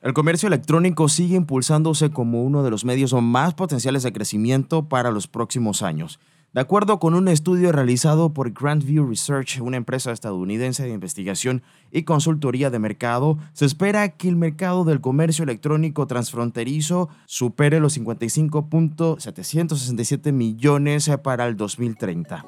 [0.00, 5.10] El comercio electrónico sigue impulsándose como uno de los medios más potenciales de crecimiento para
[5.10, 6.20] los próximos años.
[6.54, 12.04] De acuerdo con un estudio realizado por Grandview Research, una empresa estadounidense de investigación y
[12.04, 20.32] consultoría de mercado, se espera que el mercado del comercio electrónico transfronterizo supere los 55.767
[20.32, 22.46] millones para el 2030.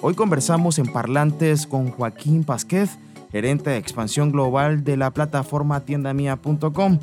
[0.00, 2.98] Hoy conversamos en Parlantes con Joaquín Pasquez,
[3.32, 6.98] gerente de expansión global de la plataforma tiendamia.com,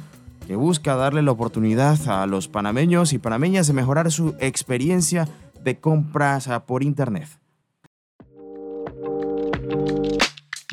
[0.47, 5.27] que busca darle la oportunidad a los panameños y panameñas de mejorar su experiencia
[5.61, 7.27] de compras por Internet.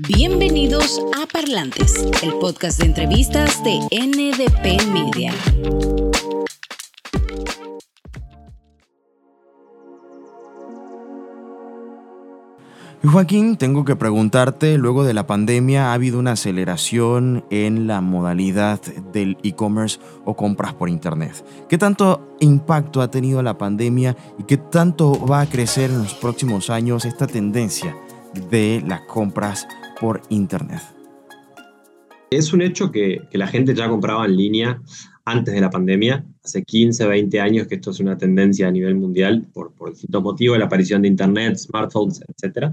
[0.07, 5.33] Bienvenidos a Parlantes, el podcast de entrevistas de NDP Media.
[13.09, 18.81] Joaquín, tengo que preguntarte, luego de la pandemia ha habido una aceleración en la modalidad
[19.13, 21.45] del e-commerce o compras por Internet.
[21.69, 26.15] ¿Qué tanto impacto ha tenido la pandemia y qué tanto va a crecer en los
[26.15, 27.95] próximos años esta tendencia
[28.51, 29.69] de las compras
[30.01, 30.83] por Internet?
[32.31, 34.81] Es un hecho que, que la gente ya compraba en línea
[35.25, 38.95] antes de la pandemia, hace 15, 20 años que esto es una tendencia a nivel
[38.95, 42.73] mundial por, por distintos motivos, la aparición de Internet, smartphones, etc.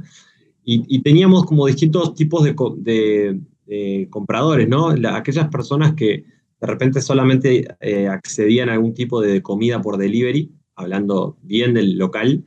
[0.64, 4.90] Y, teníamos como distintos tipos de, de, compradores, ¿no?
[5.10, 6.24] aquellas personas que
[6.62, 11.98] de repente solamente eh, accedían a algún tipo de comida por delivery, hablando bien del
[11.98, 12.46] local,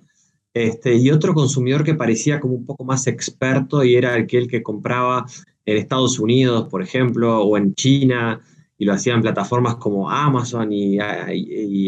[0.55, 4.63] este, y otro consumidor que parecía como un poco más experto y era aquel que
[4.63, 5.27] compraba
[5.67, 8.41] en Estados Unidos, por ejemplo, o en China,
[8.79, 10.99] y lo hacían plataformas como Amazon y,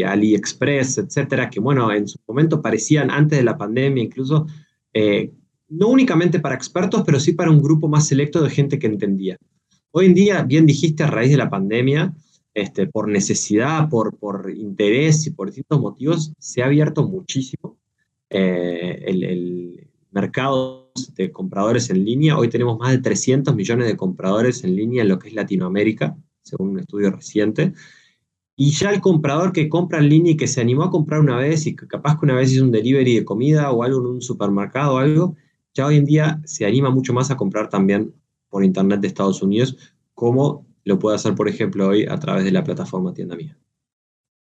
[0.03, 4.47] AliExpress, etcétera, que bueno, en su momento parecían antes de la pandemia incluso,
[4.94, 5.33] eh,
[5.69, 9.36] no únicamente para expertos, pero sí para un grupo más selecto de gente que entendía.
[9.91, 12.14] Hoy en día, bien dijiste, a raíz de la pandemia,
[12.55, 17.78] este, por necesidad, por, por interés y por distintos motivos, se ha abierto muchísimo
[18.31, 22.38] eh, el, el mercado de compradores en línea.
[22.38, 26.16] Hoy tenemos más de 300 millones de compradores en línea en lo que es Latinoamérica
[26.48, 27.72] según un estudio reciente.
[28.56, 31.36] Y ya el comprador que compra en línea y que se animó a comprar una
[31.36, 34.06] vez y que capaz que una vez hizo un delivery de comida o algo en
[34.06, 35.36] un supermercado o algo,
[35.75, 38.12] ya hoy en día se anima mucho más a comprar también
[38.48, 39.76] por internet de Estados Unidos,
[40.14, 43.56] como lo puede hacer, por ejemplo, hoy a través de la plataforma Tienda Mía.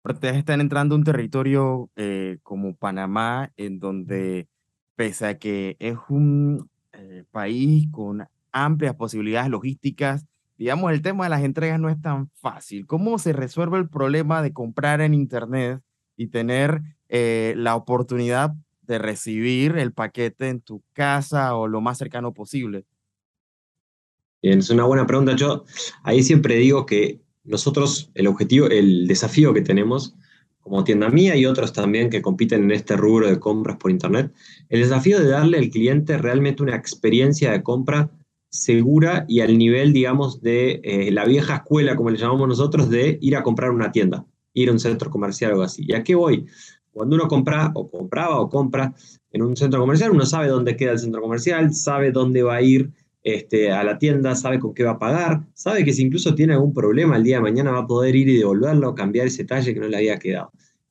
[0.02, 4.48] Ustedes están entrando a un territorio eh, como Panamá, en donde,
[4.96, 10.26] pese a que es un eh, país con amplias posibilidades logísticas,
[10.58, 12.86] digamos, el tema de las entregas no es tan fácil.
[12.86, 15.80] ¿Cómo se resuelve el problema de comprar en Internet
[16.16, 18.52] y tener eh, la oportunidad
[18.82, 22.84] de recibir el paquete en tu casa o lo más cercano posible?
[24.42, 25.36] Bien, es una buena pregunta.
[25.36, 25.64] Yo
[26.02, 30.16] ahí siempre digo que nosotros, el objetivo, el desafío que tenemos
[30.60, 34.32] como tienda mía y otros también que compiten en este rubro de compras por Internet,
[34.68, 38.10] el desafío de darle al cliente realmente una experiencia de compra
[38.50, 43.18] segura y al nivel, digamos, de eh, la vieja escuela, como le llamamos nosotros, de
[43.20, 45.84] ir a comprar una tienda, ir a un centro comercial o algo así.
[45.86, 46.46] ¿Y a qué voy?
[46.90, 48.94] Cuando uno compra o compraba o compra
[49.30, 52.62] en un centro comercial, uno sabe dónde queda el centro comercial, sabe dónde va a
[52.62, 52.90] ir
[53.22, 56.54] este, a la tienda, sabe con qué va a pagar, sabe que si incluso tiene
[56.54, 59.74] algún problema el día de mañana va a poder ir y devolverlo, cambiar ese talle
[59.74, 60.50] que no le había quedado.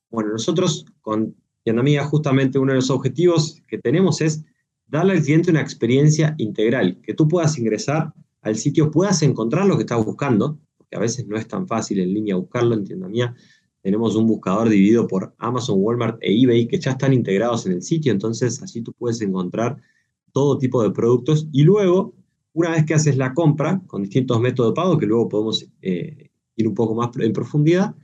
[0.10, 4.46] Bueno, nosotros con Tienda justamente uno de los objetivos que tenemos es
[4.88, 9.76] darle al cliente una experiencia integral, que tú puedas ingresar al sitio, puedas encontrar lo
[9.76, 13.36] que estás buscando, porque a veces no es tan fácil en línea buscarlo, entienda mía.
[13.82, 17.82] Tenemos un buscador dividido por Amazon, Walmart e eBay que ya están integrados en el
[17.82, 19.78] sitio, entonces así tú puedes encontrar
[20.32, 22.14] todo tipo de productos y luego,
[22.54, 26.32] una vez que haces la compra con distintos métodos de pago, que luego podemos eh,
[26.56, 27.96] ir un poco más en profundidad,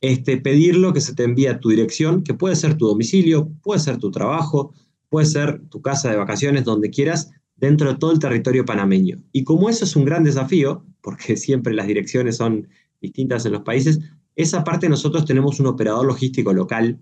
[0.00, 3.80] este, pedirlo que se te envíe a tu dirección, que puede ser tu domicilio, puede
[3.80, 4.72] ser tu trabajo,
[5.08, 9.18] puede ser tu casa de vacaciones, donde quieras, dentro de todo el territorio panameño.
[9.32, 12.68] Y como eso es un gran desafío, porque siempre las direcciones son
[13.00, 14.00] distintas en los países,
[14.34, 17.00] esa parte nosotros tenemos un operador logístico local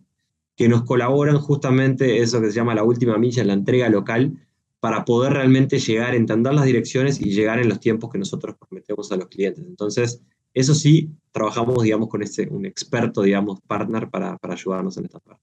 [0.56, 4.38] que nos colaboran justamente eso que se llama la última milla, la entrega local,
[4.80, 9.12] para poder realmente llegar, entender las direcciones y llegar en los tiempos que nosotros prometemos
[9.12, 9.64] a los clientes.
[9.66, 10.22] Entonces,
[10.54, 15.18] eso sí, trabajamos, digamos, con este, un experto, digamos, partner para, para ayudarnos en esta
[15.18, 15.42] parte.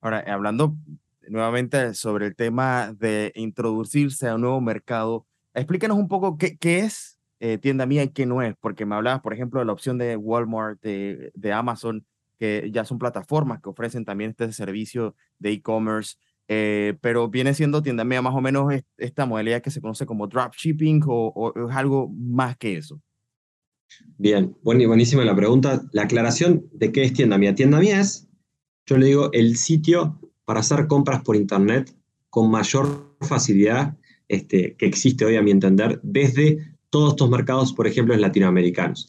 [0.00, 0.74] Ahora, hablando
[1.30, 5.26] nuevamente sobre el tema de introducirse a un nuevo mercado.
[5.54, 8.94] Explícanos un poco qué, qué es eh, tienda mía y qué no es, porque me
[8.94, 12.04] hablabas, por ejemplo, de la opción de Walmart, de, de Amazon,
[12.38, 16.16] que ya son plataformas que ofrecen también este servicio de e-commerce.
[16.48, 20.26] eh, pero viene siendo tienda mía más o menos esta modalidad que se conoce como
[20.26, 23.00] dropshipping o, es algo más que eso.
[24.18, 25.82] Bien, buenísima la pregunta.
[25.92, 27.54] La aclaración de qué es tienda mía.
[27.54, 28.28] Tienda mía es,
[28.86, 31.94] yo le digo, el sitio para hacer compras por internet
[32.28, 37.86] con mayor facilidad este, que existe hoy, a mi entender, desde todos estos mercados, por
[37.86, 39.08] ejemplo, latinoamericanos.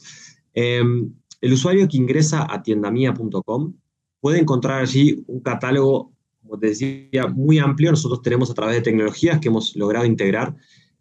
[0.54, 1.12] Em,
[1.42, 3.74] el usuario que ingresa a tiendamia.com
[4.20, 7.90] puede encontrar allí un catálogo, como te decía, muy amplio.
[7.90, 10.56] Nosotros tenemos a través de tecnologías que hemos logrado integrar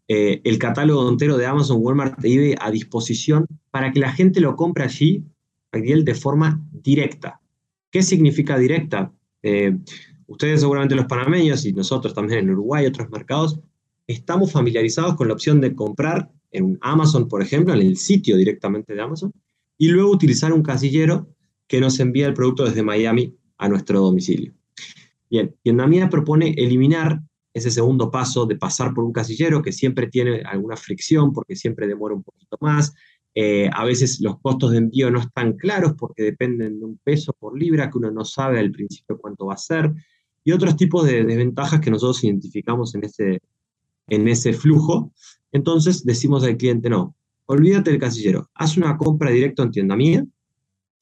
[0.08, 4.56] eh, el catálogo entero de Amazon, Walmart e a disposición para que la gente lo
[4.56, 5.22] compre allí,
[5.70, 7.42] de forma directa.
[7.90, 9.12] ¿Qué significa directa?
[9.42, 9.76] Eh,
[10.30, 13.58] ustedes seguramente los panameños y nosotros también en Uruguay y otros mercados,
[14.06, 18.94] estamos familiarizados con la opción de comprar en Amazon, por ejemplo, en el sitio directamente
[18.94, 19.32] de Amazon,
[19.76, 21.28] y luego utilizar un casillero
[21.66, 24.54] que nos envía el producto desde Miami a nuestro domicilio.
[25.28, 27.20] Bien, Tienda Mía propone eliminar
[27.52, 31.88] ese segundo paso de pasar por un casillero que siempre tiene alguna fricción porque siempre
[31.88, 32.94] demora un poquito más.
[33.34, 37.32] Eh, a veces los costos de envío no están claros porque dependen de un peso
[37.32, 39.92] por libra que uno no sabe al principio cuánto va a ser.
[40.44, 43.40] Y otros tipos de desventajas que nosotros identificamos en ese,
[44.08, 45.12] en ese flujo.
[45.52, 47.14] Entonces decimos al cliente, no,
[47.46, 50.24] olvídate del casillero, haz una compra directa en tienda mía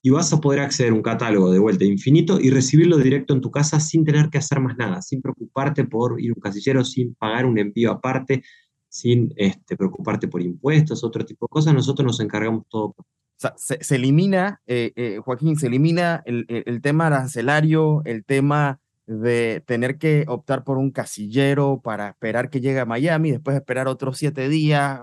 [0.02, 3.40] y vas a poder acceder a un catálogo de vuelta infinito y recibirlo directo en
[3.40, 6.84] tu casa sin tener que hacer más nada, sin preocuparte por ir a un casillero,
[6.84, 8.42] sin pagar un envío aparte,
[8.88, 11.74] sin este, preocuparte por impuestos, otro tipo de cosas.
[11.74, 12.94] Nosotros nos encargamos todo.
[12.96, 13.04] O
[13.36, 19.62] sea, se, elimina, eh, eh, Joaquín, se elimina el, el, tema arancelario, el tema de
[19.66, 24.18] tener que optar por un casillero para esperar que llegue a Miami, después esperar otros
[24.18, 25.00] siete días,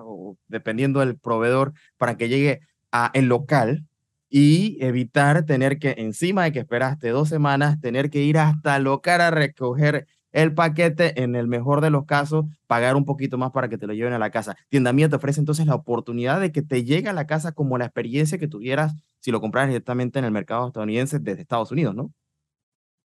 [0.48, 2.62] dependiendo del proveedor, para que llegue
[2.92, 3.84] a el local,
[4.30, 9.22] y evitar tener que, encima de que esperaste dos semanas, tener que ir hasta local
[9.22, 13.70] a recoger el paquete, en el mejor de los casos, pagar un poquito más para
[13.70, 14.56] que te lo lleven a la casa.
[14.70, 17.78] Tienda Mía te ofrece entonces la oportunidad de que te llegue a la casa como
[17.78, 21.96] la experiencia que tuvieras si lo compraras directamente en el mercado estadounidense desde Estados Unidos,
[21.96, 22.12] ¿no?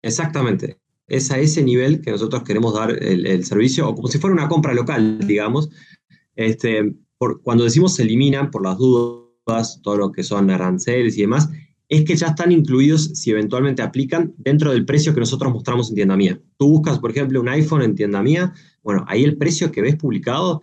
[0.01, 0.82] Exactamente.
[1.07, 4.47] Es a ese nivel que nosotros queremos dar el, servicio, o como si fuera una
[4.47, 5.69] compra local, digamos.
[6.35, 11.21] Este, por, cuando decimos se eliminan por las dudas, todo lo que son aranceles y
[11.21, 11.50] demás,
[11.89, 15.95] es que ya están incluidos si eventualmente aplican dentro del precio que nosotros mostramos en
[15.95, 16.41] tienda mía.
[16.57, 19.95] Tú buscas, por ejemplo, un iPhone en tienda mía, bueno, ahí el precio que ves
[19.95, 20.61] publicado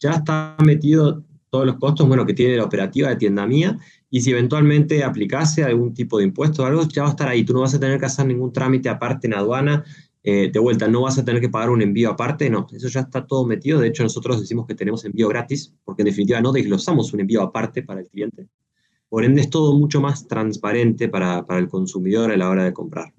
[0.00, 3.78] ya está metido todos los costos, bueno, que tiene la operativa de tienda mía,
[4.08, 7.44] y si eventualmente aplicase algún tipo de impuesto o algo, ya va a estar ahí.
[7.44, 9.84] Tú no vas a tener que hacer ningún trámite aparte en aduana,
[10.22, 13.00] eh, de vuelta, no vas a tener que pagar un envío aparte, no, eso ya
[13.00, 13.80] está todo metido.
[13.80, 17.42] De hecho, nosotros decimos que tenemos envío gratis, porque en definitiva no desglosamos un envío
[17.42, 18.48] aparte para el cliente.
[19.10, 22.72] Por ende, es todo mucho más transparente para, para el consumidor a la hora de
[22.72, 23.12] comprar.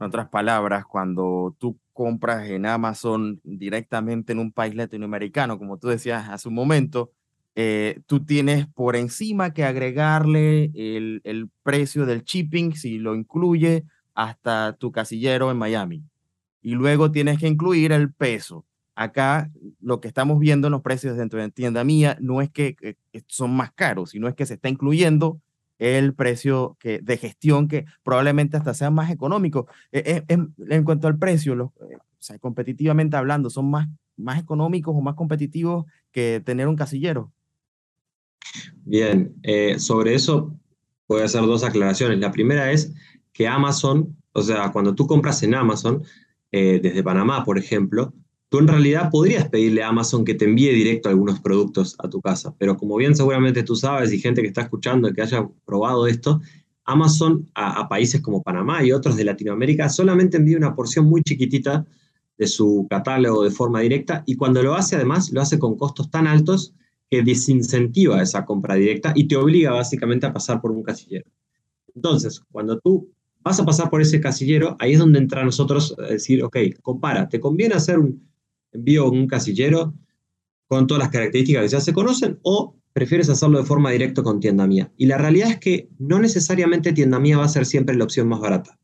[0.00, 5.86] En otras palabras, cuando tú compras en Amazon directamente en un país latinoamericano, como tú
[5.86, 7.12] decías hace un momento,
[7.54, 13.84] eh, tú tienes por encima que agregarle el, el precio del shipping, si lo incluye,
[14.14, 16.04] hasta tu casillero en Miami
[16.62, 18.66] y luego tienes que incluir el peso.
[18.94, 19.50] Acá
[19.80, 22.76] lo que estamos viendo en los precios dentro de tienda mía no es que,
[23.26, 25.40] son más caros, sino es que se está incluyendo
[25.78, 29.66] el precio que, de gestión que probablemente hasta sea más económico.
[29.90, 34.38] E, e, en, cuanto al precio, los, eh, o sea, competitivamente hablando, son más, más
[34.38, 37.32] económicos o más competitivos que tener un casillero.
[38.90, 40.52] Bien, eh, sobre eso
[41.06, 42.18] voy a hacer dos aclaraciones.
[42.18, 42.92] La primera es
[43.32, 46.02] que Amazon, o sea, cuando tú compras en Amazon,
[46.50, 48.12] eh, desde Panamá, por ejemplo,
[48.48, 52.20] tú en realidad podrías pedirle a Amazon que te envíe directo algunos productos a tu
[52.20, 55.48] casa, pero como bien seguramente tú sabes y gente que está escuchando y que haya
[55.64, 56.40] probado esto,
[56.84, 61.86] Amazon a, países como Panamá y otros de Latinoamérica solamente envía una porción muy chiquitita
[62.36, 66.10] de su catálogo de forma directa y cuando lo hace además lo hace con costos
[66.10, 66.74] tan altos
[67.10, 71.26] que desincentiva esa compra directa y te obliga básicamente a pasar por un casillero.
[71.94, 76.12] Entonces, cuando tú vas a pasar por ese casillero, ahí es donde entra nosotros a
[76.12, 78.30] decir, ok, compara, ¿te conviene hacer un
[78.72, 79.92] envío en un casillero
[80.68, 84.38] con todas las características que ya se conocen o prefieres hacerlo de forma directa con
[84.38, 84.92] tienda mía?
[84.96, 88.28] Y la realidad es que no necesariamente tienda mía va a ser siempre la opción
[88.28, 88.78] más barata.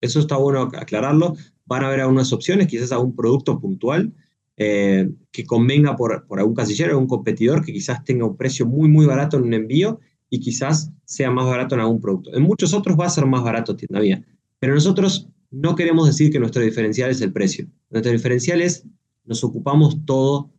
[0.00, 1.34] Eso está bueno aclararlo.
[1.64, 4.12] Van a haber algunas opciones, quizás algún producto puntual
[4.56, 8.88] eh, que convenga por, por algún casillero, algún competidor que quizás tenga un precio muy,
[8.88, 12.34] muy barato en un envío y quizás sea más barato en algún producto.
[12.34, 14.24] En muchos otros va a ser más barato tienda mía,
[14.58, 17.66] pero nosotros no queremos decir que nuestro diferencial es el precio.
[17.90, 18.84] Nuestro diferencial es
[19.24, 20.50] nos ocupamos todo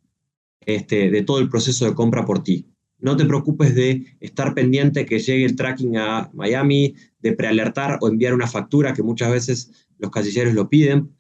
[0.66, 2.68] este, de todo el proceso de compra por ti.
[3.00, 8.08] No te preocupes de estar pendiente que llegue el tracking a Miami, de prealertar o
[8.08, 11.12] enviar una factura que muchas veces los casilleros lo piden.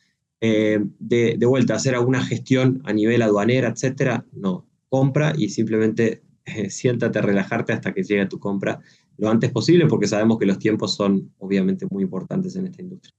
[0.46, 4.68] Eh, de, de, vuelta hacer alguna gestión a nivel aduanera, etcétera, no.
[4.90, 8.82] Compra y simplemente eh, siéntate relajarte hasta que llegue tu compra
[9.18, 13.16] lo antes posible, porque sabemos que los tiempos son obviamente muy importantes en esta industria.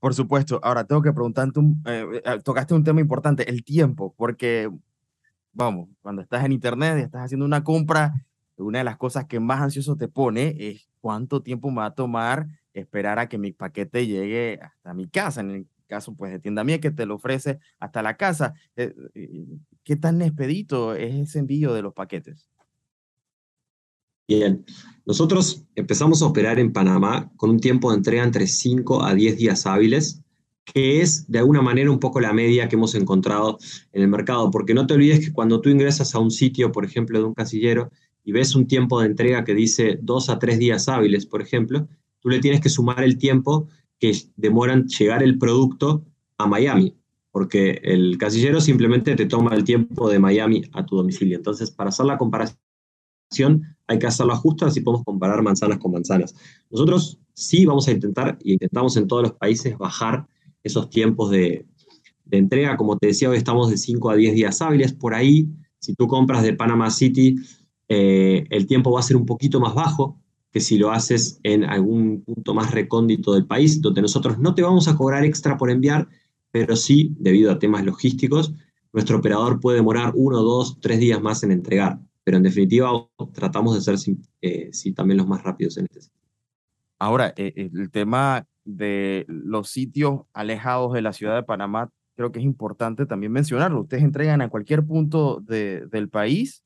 [0.00, 0.58] Por supuesto.
[0.64, 2.04] Ahora tengo que preguntarte, un, eh,
[2.42, 4.68] tocaste un tema importante, el tiempo, porque,
[5.52, 9.38] vamos, cuando estás en Internet y estás haciendo una compra, una de las cosas que
[9.38, 13.52] más ansioso te pone es cuánto tiempo me va a tomar esperar a que mi
[13.52, 15.44] paquete llegue hasta mi casa.
[15.88, 18.54] Caso, pues, de tienda mía que te lo ofrece hasta la casa.
[18.76, 19.46] Eh, eh,
[19.82, 22.48] ¿Qué tan expedito es ese envío de los paquetes?
[24.28, 24.64] Bien,
[25.06, 29.38] nosotros empezamos a operar en Panamá con un tiempo de entrega entre 5 a 10
[29.38, 30.22] días hábiles,
[30.66, 33.58] que es de alguna manera un poco la media que hemos encontrado
[33.92, 36.84] en el mercado, porque no te olvides que cuando tú ingresas a un sitio, por
[36.84, 37.90] ejemplo, de un casillero,
[38.22, 41.88] y ves un tiempo de entrega que dice 2 a 3 días hábiles, por ejemplo,
[42.20, 43.68] tú le tienes que sumar el tiempo
[43.98, 46.04] que demoran llegar el producto
[46.38, 46.96] a Miami,
[47.30, 51.36] porque el casillero simplemente te toma el tiempo de Miami a tu domicilio.
[51.36, 52.58] Entonces, para hacer la comparación,
[53.86, 56.34] hay que hacerlo justo, así podemos comparar manzanas con manzanas.
[56.70, 60.26] Nosotros sí vamos a intentar, y intentamos en todos los países, bajar
[60.62, 61.66] esos tiempos de,
[62.24, 62.76] de entrega.
[62.76, 64.92] Como te decía, hoy estamos de 5 a 10 días hábiles.
[64.92, 67.36] Por ahí, si tú compras de Panama City,
[67.88, 71.64] eh, el tiempo va a ser un poquito más bajo, que si lo haces en
[71.64, 75.70] algún punto más recóndito del país, donde nosotros no te vamos a cobrar extra por
[75.70, 76.08] enviar,
[76.50, 78.54] pero sí, debido a temas logísticos,
[78.92, 81.98] nuestro operador puede demorar uno, dos, tres días más en entregar.
[82.24, 82.90] Pero en definitiva,
[83.32, 86.28] tratamos de ser eh, también los más rápidos en este sentido.
[86.98, 92.32] Ahora, eh, eh, el tema de los sitios alejados de la ciudad de Panamá, creo
[92.32, 93.82] que es importante también mencionarlo.
[93.82, 96.64] Ustedes entregan a cualquier punto de, del país,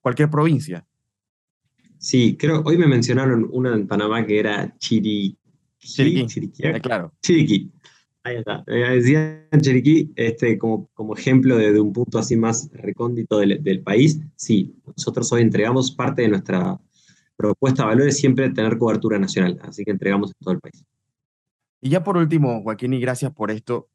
[0.00, 0.86] cualquier provincia.
[1.98, 5.36] Sí, creo, hoy me mencionaron una en Panamá que era Chiriquí.
[5.78, 7.12] Chiriquí, Chiriquí eh, claro.
[7.22, 7.70] Chiriquí.
[8.24, 8.64] Ahí está.
[8.66, 13.82] Eh, decían Chiriquí este, como, como ejemplo de, un punto así más recóndito del, del,
[13.82, 14.20] país.
[14.34, 16.80] Sí, nosotros hoy entregamos parte de nuestra
[17.36, 20.84] propuesta de valores siempre tener cobertura nacional, así que entregamos en todo el país.
[21.80, 23.88] Y ya por último, Joaquín, y gracias por esto.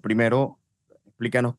[0.00, 0.58] Primero,
[1.06, 1.56] explícanos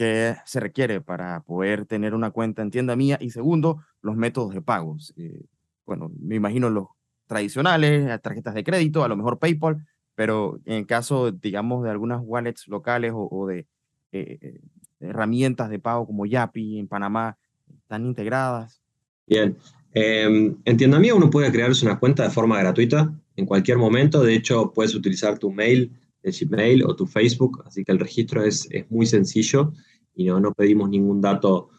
[0.00, 4.54] que se requiere para poder tener una cuenta en tienda mía y segundo, los métodos
[4.54, 5.12] de pagos.
[5.18, 5.44] Eh,
[5.84, 6.86] bueno, me imagino los
[7.26, 12.66] tradicionales, tarjetas de crédito, a lo mejor PayPal, pero en caso, digamos, de algunas wallets
[12.66, 13.66] locales o, de
[14.12, 14.60] eh, eh,
[15.00, 17.36] herramientas de pago como Yapi en Panamá,
[17.82, 18.80] ¿están integradas?
[19.26, 19.54] Bien.
[19.92, 24.22] Em, en tienda mía uno puede crearse una cuenta de forma gratuita en cualquier momento.
[24.22, 25.92] De hecho, puedes utilizar tu mail
[26.22, 29.72] de Gmail o tu Facebook, así que el registro es, es muy sencillo
[30.14, 31.70] y no, no pedimos ningún dato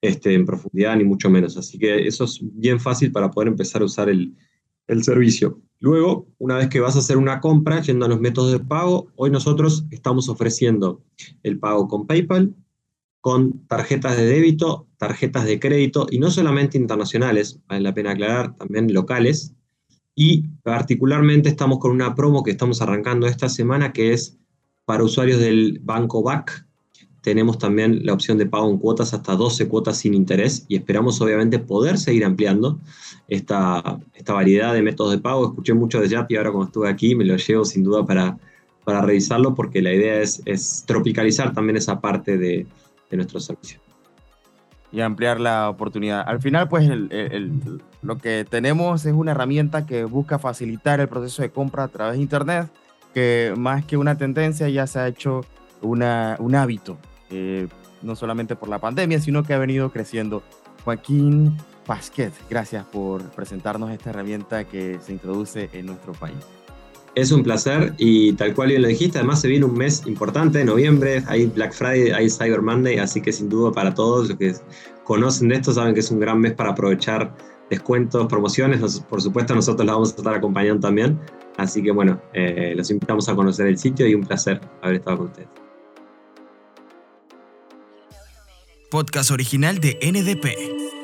[0.00, 1.56] este, en profundidad, ni mucho menos.
[1.56, 4.34] Así que eso es bien fácil para poder empezar a usar el,
[4.86, 5.60] el servicio.
[5.78, 9.08] Luego, una vez que vas a hacer una compra, yendo a los métodos de pago,
[9.16, 11.02] hoy nosotros estamos ofreciendo
[11.42, 12.54] el pago con PayPal,
[13.20, 18.56] con tarjetas de débito, tarjetas de crédito, y no solamente internacionales, vale la pena aclarar,
[18.56, 19.54] también locales.
[20.22, 24.36] Y particularmente estamos con una promo que estamos arrancando esta semana, que es
[24.84, 26.66] para usuarios del banco BAC,
[27.22, 31.22] tenemos también la opción de pago en cuotas hasta 12 cuotas sin interés y esperamos
[31.22, 32.78] obviamente poder seguir ampliando
[33.28, 35.46] esta, esta variedad de métodos de pago.
[35.46, 38.36] Escuché mucho de Yapi ahora cuando estuve aquí, me lo llevo sin duda para,
[38.84, 42.66] para revisarlo porque la idea es, es tropicalizar también esa parte de,
[43.10, 43.80] de, nuestro servicio.
[44.92, 46.24] Y ampliar la oportunidad.
[46.26, 46.90] Al final, pues
[48.02, 52.16] lo que tenemos es una herramienta que busca facilitar el proceso de compra a través
[52.16, 52.68] de Internet,
[53.14, 55.42] que más que una tendencia ya se ha hecho
[55.80, 56.98] una, un hábito
[57.30, 57.68] eh,
[58.02, 60.42] no solamente por la pandemia, sino que ha venido creciendo.
[60.84, 61.56] Joaquín
[61.86, 66.36] Pasquet, gracias por presentarnos esta herramienta que se introduce en nuestro país.
[67.14, 70.64] Es un placer y tal cual bien lo dijiste, además se viene un mes importante,
[70.64, 74.54] noviembre, hay Black Friday, hay Cyber Monday, así que sin duda para todos los que
[75.04, 77.34] conocen esto saben que es un gran mes para aprovechar
[77.68, 81.18] descuentos, promociones, por supuesto nosotros la vamos a estar acompañando también,
[81.56, 85.18] así que bueno, eh, los invitamos a conocer el sitio y un placer haber estado
[85.18, 85.48] con ustedes
[88.90, 90.99] podcast original de NDP.